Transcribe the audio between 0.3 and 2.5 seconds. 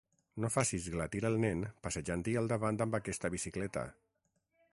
No facis glatir el nen passejant-hi